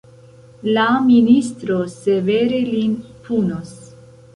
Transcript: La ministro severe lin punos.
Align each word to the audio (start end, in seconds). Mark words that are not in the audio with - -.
La 0.77 0.85
ministro 1.09 1.79
severe 1.99 2.67
lin 2.75 3.01
punos. 3.31 3.77